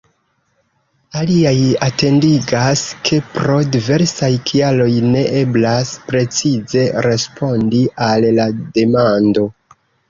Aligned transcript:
Aliaj 1.19 1.59
atentigas, 1.87 2.81
ke 3.09 3.21
pro 3.35 3.59
diversaj 3.77 4.31
kialoj 4.53 4.91
ne 5.13 5.23
eblas 5.45 5.93
precize 6.11 6.89
respondi 7.11 7.85
al 8.11 8.31
la 8.41 8.51
demando. 8.81 9.49